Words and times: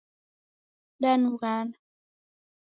Danughana 1.01 1.77